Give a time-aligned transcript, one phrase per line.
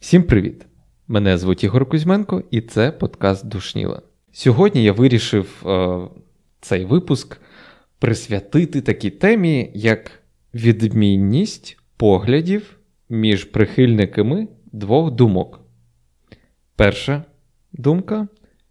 [0.00, 0.66] Всім привіт!
[1.08, 4.02] Мене звуть Ігор Кузьменко, і це подкаст Душніла.
[4.32, 5.98] Сьогодні я вирішив е,
[6.60, 7.40] цей випуск
[7.98, 10.10] присвятити такій темі, як
[10.54, 12.78] відмінність поглядів
[13.08, 15.60] між прихильниками двох думок.
[16.76, 17.24] Перша
[17.72, 18.28] думка,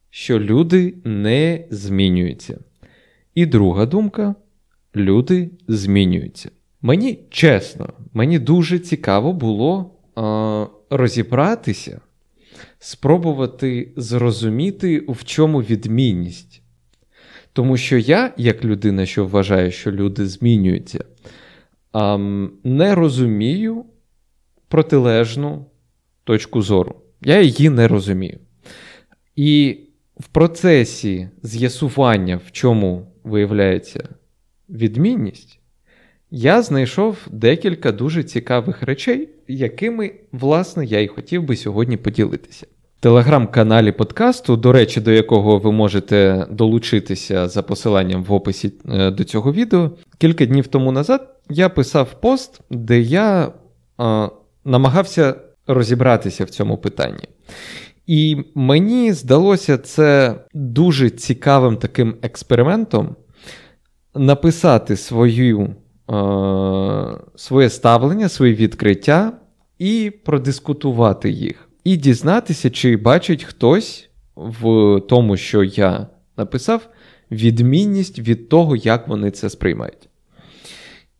[0.09, 2.59] що люди не змінюються.
[3.35, 4.35] І друга думка
[4.95, 6.51] люди змінюються.
[6.81, 12.01] Мені чесно, мені дуже цікаво було е, розібратися,
[12.79, 16.61] спробувати зрозуміти, в чому відмінність.
[17.53, 21.05] Тому що я, як людина, що вважає, що люди змінюються,
[21.95, 22.17] е,
[22.63, 23.85] не розумію
[24.67, 25.65] протилежну
[26.23, 26.95] точку зору.
[27.21, 28.39] Я її не розумію.
[29.35, 29.79] І
[30.19, 34.09] в процесі з'ясування, в чому виявляється
[34.73, 35.59] відмінність,
[36.31, 42.67] я знайшов декілька дуже цікавих речей, якими, власне, я і хотів би сьогодні поділитися.
[42.99, 49.11] В телеграм-каналі подкасту, до речі, до якого ви можете долучитися за посиланням в описі е,
[49.11, 53.51] до цього відео, кілька днів тому назад я писав пост, де я
[53.97, 54.29] а,
[54.65, 55.35] намагався
[55.67, 57.27] розібратися в цьому питанні.
[58.07, 63.15] І мені здалося це дуже цікавим таким експериментом
[64.15, 65.73] написати свою, е,
[67.35, 69.33] своє ставлення, свої відкриття
[69.79, 71.69] і продискутувати їх.
[71.83, 76.07] І дізнатися, чи бачить хтось в тому, що я
[76.37, 76.89] написав,
[77.31, 80.09] відмінність від того, як вони це сприймають.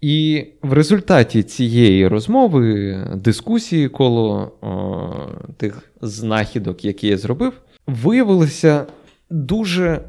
[0.01, 5.09] І в результаті цієї розмови, дискусії коло о,
[5.57, 7.53] тих знахідок, які я зробив,
[7.87, 8.85] виявилася
[9.29, 10.01] дуже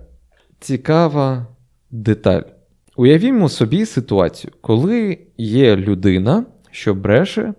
[0.61, 1.47] цікава
[1.91, 2.43] деталь.
[2.97, 7.55] Уявімо собі ситуацію, коли є людина, що бреше,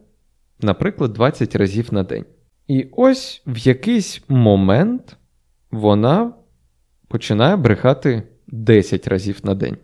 [0.62, 2.26] наприклад, 20 разів на день.
[2.68, 5.18] І ось в якийсь момент
[5.72, 6.34] вона
[7.08, 9.78] починає брехати 10 разів на день.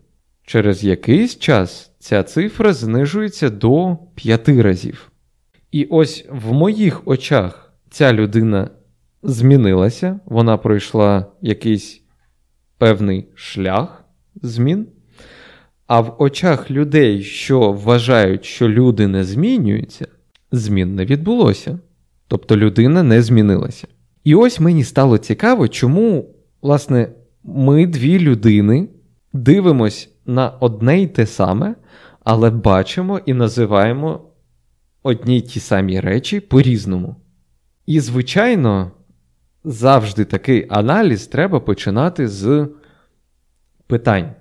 [0.46, 5.12] Через якийсь час ця цифра знижується до 5 разів.
[5.72, 8.70] І ось в моїх очах ця людина
[9.24, 12.02] змінилася, вона пройшла якийсь
[12.78, 14.06] певний шлях
[14.36, 14.88] змін.
[15.94, 20.08] А в очах людей, що вважають, що люди не змінюються,
[20.52, 21.80] змін не відбулося.
[22.28, 23.88] Тобто людина не змінилася.
[24.24, 27.12] І ось мені стало цікаво, чому, власне,
[27.44, 28.90] ми дві людини
[29.34, 31.76] дивимось на одне й те саме,
[32.24, 34.32] але бачимо і називаємо
[35.04, 37.16] одні й ті самі речі по-різному.
[37.86, 38.92] І, звичайно,
[39.64, 42.68] завжди такий аналіз треба починати з
[43.88, 44.32] питань.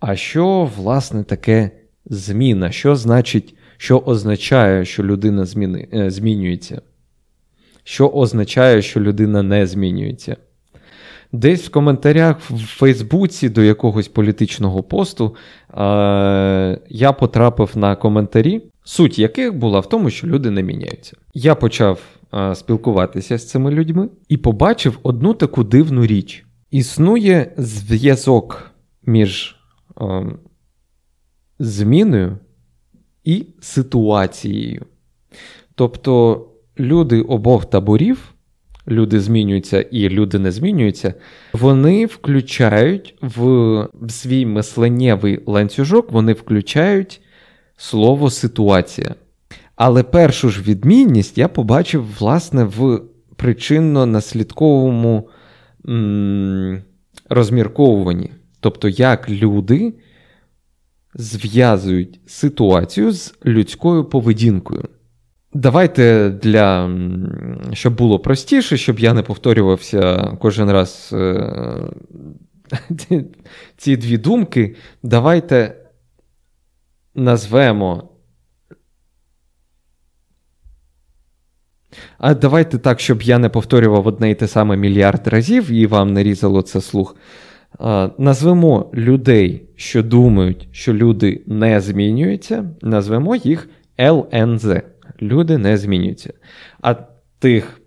[0.00, 1.70] А що, власне, таке
[2.04, 2.70] зміна?
[2.70, 6.82] Що значить, що означає, що людина зміни, е, змінюється?
[7.84, 10.36] Що означає, що людина не змінюється?
[11.32, 15.34] Десь в коментарях в Фейсбуці до якогось політичного посту
[15.70, 15.74] е,
[16.88, 21.16] я потрапив на коментарі, суть яких була в тому, що люди не міняються.
[21.34, 22.00] Я почав
[22.34, 28.70] е, спілкуватися з цими людьми і побачив одну таку дивну річ: існує зв'язок
[29.06, 29.55] між
[31.58, 32.38] зміною
[33.24, 34.86] і ситуацією.
[35.74, 36.42] Тобто
[36.78, 38.32] люди обох таборів
[38.88, 41.14] люди змінюються і люди не змінюються,
[41.52, 43.44] вони включають в,
[43.94, 47.20] в свій мисленнєвий ланцюжок, вони включають
[47.76, 49.14] слово ситуація.
[49.76, 53.02] Але першу ж відмінність я побачив, власне, в
[53.36, 55.22] причинно-наслідковому
[55.88, 56.82] м-
[57.28, 58.30] розмірковуванні.
[58.66, 59.94] Тобто, як люди
[61.14, 64.88] зв'язують ситуацію з людською поведінкою.
[65.54, 66.90] Давайте для
[67.72, 71.52] щоб було простіше, щоб я не повторювався кожен раз е,
[73.76, 74.76] ці дві думки.
[75.02, 75.76] Давайте
[77.14, 78.08] назвемо.
[82.18, 86.12] А давайте так, щоб я не повторював одне і те саме мільярд разів і вам
[86.12, 87.16] не різало це слух.
[88.18, 93.68] Назвемо людей, що думають, що люди не змінюються, назвемо їх
[94.00, 94.66] ЛНЗ
[95.22, 96.32] люди не змінюються.
[96.80, 96.94] А
[97.38, 97.80] тих,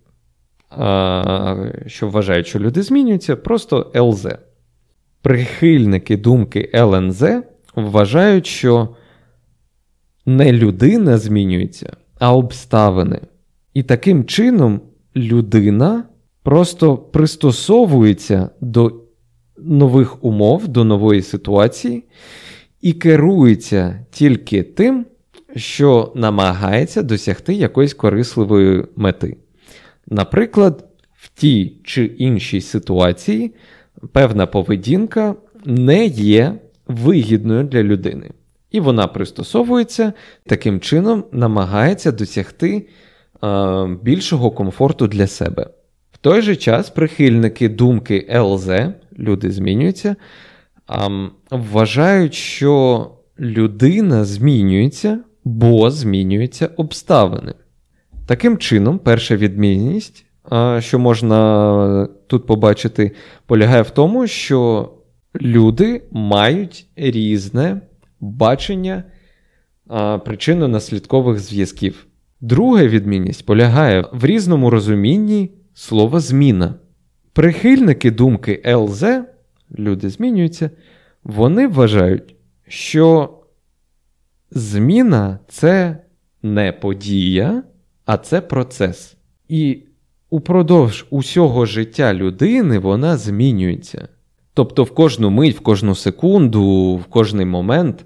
[1.88, 4.28] що вважають, що люди змінюються, просто ЛЗ.
[5.22, 7.24] Прихильники думки ЛНЗ
[7.76, 8.90] вважають, що
[10.26, 13.20] не людина змінюється, а обставини.
[13.74, 14.82] І таким чином
[15.16, 16.04] людина
[16.44, 19.02] просто пристосовується до
[19.64, 22.04] нових умов, до нової ситуації,
[22.82, 25.06] і керується тільки тим,
[25.56, 29.38] що намагається досягти якоїсь корисливої мети.
[30.08, 33.54] Наприклад, в тій чи іншій ситуації
[34.12, 35.36] певна поведінка
[35.66, 36.56] не є
[36.88, 38.32] вигідною для людини.
[38.72, 40.14] І вона пристосовується,
[40.46, 42.88] таким чином намагається досягти
[43.44, 45.68] е, більшого комфорту для себе.
[46.12, 48.70] В той же час прихильники думки ЛЗ,
[49.20, 50.16] люди змінюються,
[51.52, 53.06] вважають, що
[53.40, 57.54] людина змінюється, бо змінюються обставини.
[58.26, 60.26] Таким чином, перша відмінність,
[60.80, 63.12] що можна тут побачити,
[63.46, 64.90] полягає в тому, що
[65.42, 67.82] люди мають різне
[68.20, 69.04] бачення
[70.26, 72.06] причинно-наслідкових зв'язків.
[72.42, 76.76] Друга відмінність полягає в різному розумінні слова зміна.
[77.40, 79.04] Прихильники думки ЛЗ,
[79.80, 80.70] люди змінюються,
[81.24, 82.36] вони вважають,
[82.68, 83.34] що
[84.52, 85.98] зміна це
[86.44, 87.64] не подія,
[88.06, 89.16] а це процес.
[89.50, 89.84] І
[90.30, 94.08] упродовж усього життя людини вона змінюється.
[94.54, 98.06] Тобто в кожну мить, в кожну секунду, в кожний момент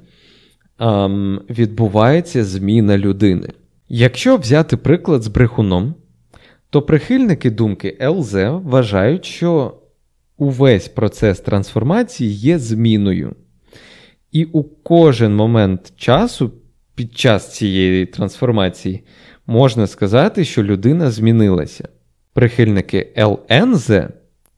[0.79, 3.49] ем, відбувається зміна людини.
[3.89, 5.95] Якщо взяти приклад з брехуном,
[6.73, 9.77] то прихильники думки ЛЗ вважають, що
[10.37, 13.35] увесь процес трансформації є зміною.
[14.31, 16.51] І у кожен момент часу
[16.95, 19.03] під час цієї трансформації
[19.47, 21.89] можна сказати, що людина змінилася.
[22.33, 23.91] Прихильники ЛНЗ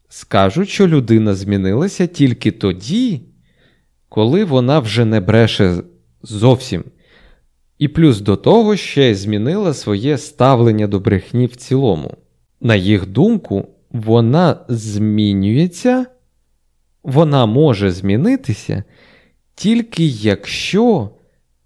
[0.09, 3.21] скажуть, що людина змінилася тільки тоді,
[4.09, 5.83] коли вона вже не бреше
[6.23, 6.83] зовсім.
[7.77, 12.17] І плюс до того ще й змінила своє ставлення до брехні в цілому.
[12.61, 16.05] На їх думку, вона змінюється,
[17.03, 18.83] вона може змінитися
[19.55, 21.09] тільки якщо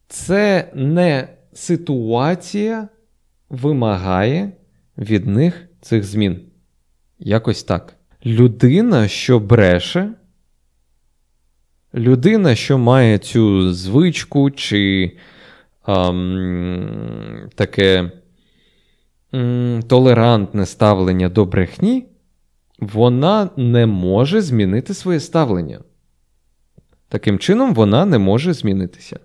[0.08, 2.88] це не ситуація
[3.50, 4.52] вимагає
[4.98, 6.42] від них цих змін.
[7.20, 7.96] Якось так.
[8.26, 10.10] Людина, що бреше,
[11.94, 15.12] людина, що має цю звичку, чи
[15.82, 18.12] ам, таке
[19.34, 22.06] м, толерантне ставлення до брехні,
[22.80, 25.80] вона не може змінити своє ставлення.
[27.10, 29.20] Таким чином, вона не може змінитися,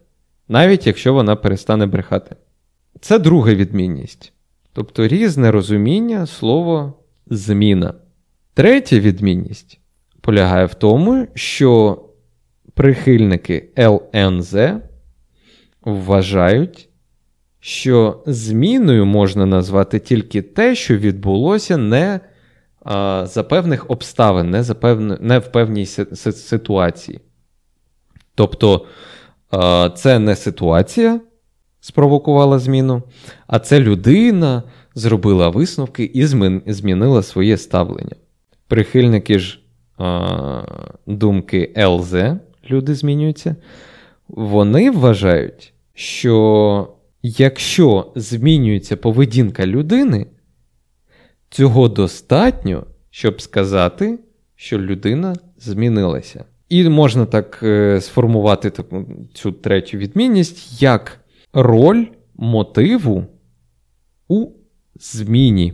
[0.48, 2.36] навіть якщо вона перестане брехати.
[3.00, 4.32] Це друга відмінність.
[4.72, 6.92] Тобто різне розуміння слова
[7.26, 7.94] зміна.
[8.54, 9.80] Третя відмінність
[10.20, 11.98] полягає в тому, що
[12.74, 14.54] прихильники ЛНЗ
[15.84, 16.88] вважають,
[17.60, 22.20] що зміною можна назвати тільки те, що відбулося не
[22.84, 27.20] а, за певних обставин, не, за певне, не в певній ситуації.
[28.34, 28.86] Тобто
[29.50, 31.20] а, це не ситуація
[31.80, 33.02] спровокувала зміну,
[33.46, 34.62] а це людина
[34.94, 36.26] зробила висновки і
[36.72, 38.16] змінила своє ставлення.
[38.68, 39.60] Прихильники ж
[39.98, 40.62] а,
[41.06, 42.14] думки ЛЗ,
[42.70, 43.56] люди змінюються,
[44.28, 46.88] вони вважають, що
[47.22, 50.26] якщо змінюється поведінка людини,
[51.50, 54.18] цього достатньо, щоб сказати,
[54.56, 56.44] що людина змінилася.
[56.68, 61.20] І можна так е, сформувати таку, цю третю відмінність як
[61.52, 62.04] роль
[62.36, 63.26] мотиву
[64.28, 64.50] у
[64.94, 65.72] зміні.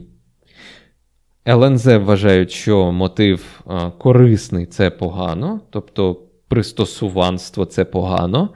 [1.49, 3.61] ЛНЗ вважають, що мотив
[3.99, 8.51] корисний це погано, тобто пристосуванство це погано,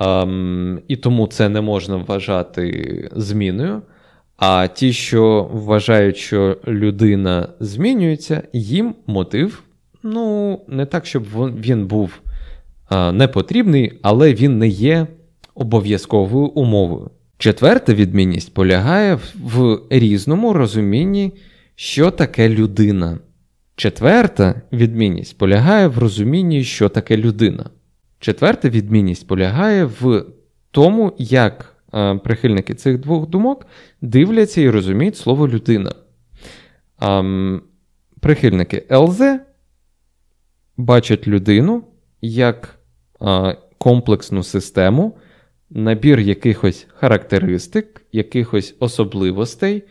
[0.00, 0.26] а,
[0.88, 3.82] і тому це не можна вважати зміною.
[4.36, 9.62] А ті, що вважають, що людина змінюється, їм мотив,
[10.02, 11.24] ну, не так, щоб
[11.60, 12.20] він був
[12.88, 15.06] а, не потрібний, але він не є
[15.54, 17.10] обов'язковою умовою.
[17.38, 21.32] Четверта відмінність полягає в різному розумінні
[21.82, 23.18] що таке людина?
[23.76, 27.70] Четверта відмінність полягає в розумінні, що таке людина.
[28.20, 30.24] Четверта відмінність полягає в
[30.70, 33.66] тому, як е, прихильники цих двох думок
[34.00, 35.94] дивляться і розуміють слово людина.
[38.20, 39.20] Прихильники ЛЗ
[40.76, 41.84] бачать людину
[42.20, 42.78] як
[43.22, 45.18] е, комплексну систему,
[45.70, 49.82] набір якихось характеристик, якихось особливостей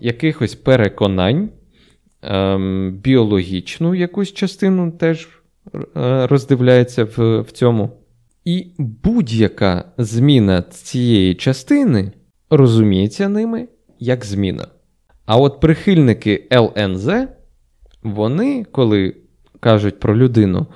[0.00, 1.50] якихось переконань,
[2.22, 5.39] ем, біологічну якусь частину теж
[5.94, 7.90] роздивляється в, в цьому.
[8.44, 12.12] І будь-яка зміна цієї частини
[12.50, 14.66] розуміється ними як зміна.
[15.26, 17.08] А от прихильники ЛНЗ,
[18.02, 19.16] вони, коли
[19.60, 20.66] кажуть про людину,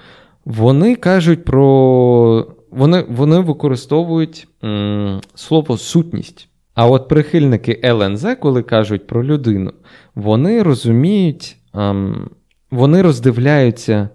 [0.45, 6.49] вони кажуть про вони вони використовують м, слово сутність.
[6.75, 9.73] А от прихильники ЛНЗ, коли кажуть про людину,
[10.15, 12.31] вони розуміють, ем,
[12.71, 14.09] вони роздивляються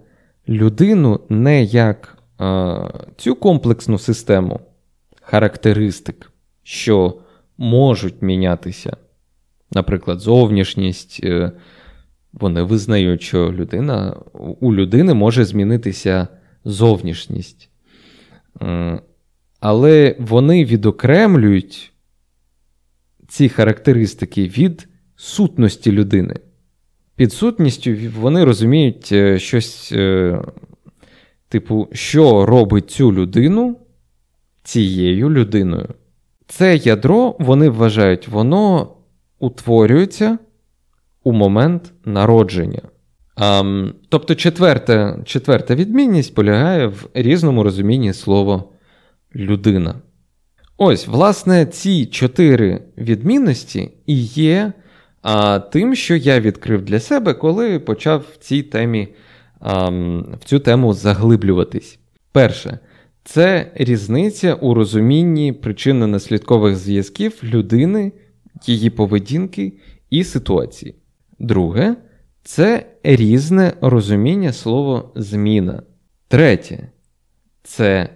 [0.50, 2.76] людину не як е,
[3.16, 4.60] цю комплексну систему
[5.22, 7.18] характеристик, що
[7.58, 8.96] можуть мінятися.
[9.70, 11.20] Наприклад, зовнішність.
[11.24, 11.52] Е,
[12.32, 14.16] вони визнають, що людина,
[14.60, 16.28] у людини може змінитися
[16.64, 17.70] зовнішність.
[18.62, 19.00] Е,
[19.60, 21.92] але вони відокремлюють
[23.28, 26.34] ці характеристики від сутності людини.
[27.20, 30.38] Під сутністю вони розуміють е, щось, е,
[31.48, 33.76] типу, що робить цю людину
[34.62, 35.88] цією людиною.
[36.46, 38.88] Це ядро, вони вважають, воно
[39.38, 40.38] утворюється
[41.24, 42.82] у момент народження.
[43.36, 43.62] А,
[44.08, 48.64] тобто, четверта, четверта відмінність полягає в різному розумінні слова
[49.34, 49.94] людина.
[50.76, 54.72] Ось, власне, ці чотири відмінності і є
[55.22, 59.08] а, тим, що я відкрив для себе, коли почав в цій темі,
[59.60, 61.98] в цю тему заглиблюватись.
[62.32, 62.78] Перше,
[63.24, 68.12] це різниця у розумінні причинно-наслідкових зв'язків людини,
[68.66, 69.72] її поведінки
[70.10, 70.94] і ситуації.
[71.38, 71.96] Друге,
[72.42, 75.82] це різне розуміння слова зміна.
[76.28, 76.88] Третє
[77.62, 78.08] це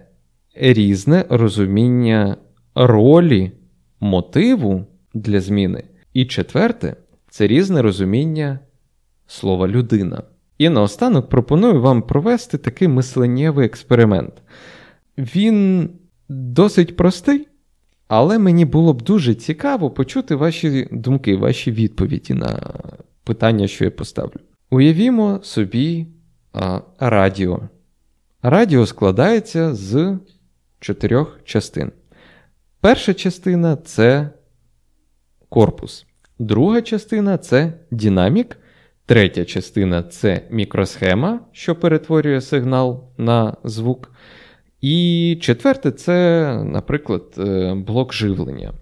[0.55, 2.37] різне розуміння
[2.75, 3.51] ролі
[3.99, 5.83] мотиву для зміни.
[6.15, 6.95] І четверте
[7.29, 8.59] це різне розуміння
[9.27, 10.23] слова людина.
[10.57, 14.33] І наостанок пропоную вам провести такий мисленнєвий експеримент.
[15.17, 15.89] Він
[16.29, 17.47] досить простий,
[18.07, 22.73] але мені було б дуже цікаво почути ваші думки, ваші відповіді на
[23.23, 24.39] питання, що я поставлю.
[24.69, 26.07] Уявімо собі
[26.53, 27.69] а, радіо.
[28.41, 30.17] Радіо складається з
[30.79, 31.91] чотирьох частин.
[32.81, 34.29] Перша частина це
[35.49, 36.05] корпус.
[36.39, 38.57] Друга частина це динамік.
[39.05, 44.11] Третя частина це мікросхема, що перетворює сигнал на звук.
[44.81, 48.73] І четверте це, наприклад, е, блок живлення.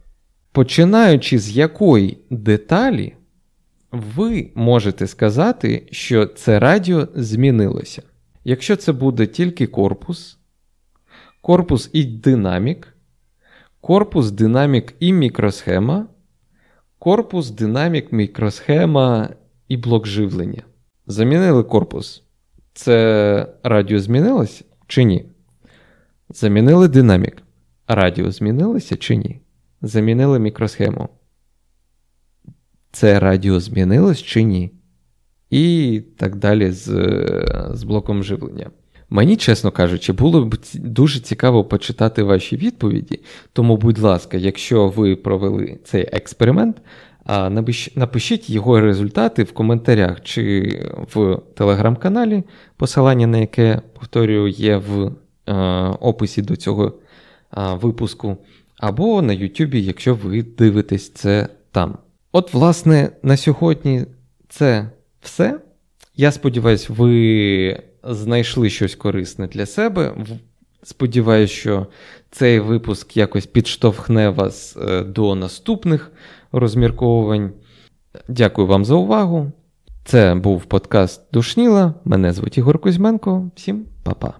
[0.51, 3.13] Починаючи з якої деталі,
[3.91, 8.01] ви можете сказати, що це радіо змінилося.
[8.43, 10.37] Якщо це буде тільки корпус,
[11.41, 12.87] корпус і динамік,
[13.81, 16.07] корпус, динамік і мікросхема,
[17.03, 19.29] корпус, динамік, мікросхема
[19.67, 20.63] і блок живлення.
[21.07, 22.23] Замінили корпус.
[22.73, 25.25] Це радіо змінилось чи ні?
[26.29, 27.43] Замінили динамік.
[27.87, 29.41] Радіо змінилося чи ні?
[29.81, 31.09] Замінили мікросхему.
[32.91, 34.71] Це радіо змінилось чи ні?
[35.49, 36.85] І так далі з,
[37.73, 38.71] з блоком живлення.
[39.13, 43.19] Мені, чесно кажучи, було б дуже цікаво почитати ваші відповіді.
[43.53, 46.77] Тому, будь ласка, якщо ви провели цей експеримент,
[47.95, 50.79] напишіть його результати в коментарях чи
[51.13, 52.43] в телеграм-каналі,
[52.77, 55.11] посилання на яке, повторюю, є в
[55.47, 55.53] е,
[55.99, 56.93] описі до цього
[57.55, 58.37] випуску,
[58.77, 61.97] або на Ютубі, якщо ви дивитесь це там.
[62.31, 64.05] От, власне, на сьогодні
[64.49, 64.89] це
[65.21, 65.59] все.
[66.15, 70.15] Я сподіваюся, ви знайшли щось корисне для себе.
[70.83, 71.87] Сподіваюсь, що
[72.31, 76.11] цей випуск якось підштовхне вас е, до наступних
[76.51, 77.51] розмірковувань.
[78.27, 79.51] Дякую вам за увагу.
[80.05, 81.93] Це був подкаст Душніла.
[82.05, 83.51] Мене звуть Ігор Кузьменко.
[83.55, 84.33] Всім па-па.